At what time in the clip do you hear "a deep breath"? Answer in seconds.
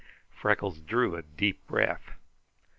1.15-2.15